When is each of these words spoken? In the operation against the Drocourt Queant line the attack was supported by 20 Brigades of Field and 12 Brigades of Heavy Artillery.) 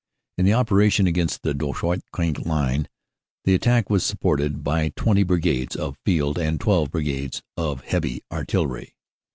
In 0.39 0.45
the 0.45 0.53
operation 0.55 1.05
against 1.05 1.43
the 1.43 1.53
Drocourt 1.53 2.01
Queant 2.11 2.43
line 2.47 2.87
the 3.45 3.53
attack 3.53 3.87
was 3.87 4.03
supported 4.03 4.63
by 4.63 4.89
20 4.95 5.21
Brigades 5.21 5.75
of 5.75 5.95
Field 6.03 6.39
and 6.39 6.59
12 6.59 6.89
Brigades 6.89 7.43
of 7.55 7.83
Heavy 7.83 8.23
Artillery.) 8.31 8.95